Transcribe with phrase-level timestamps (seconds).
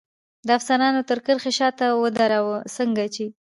[0.47, 3.25] د افسرانو تر کرښې شاته ودراوه، څنګه چې.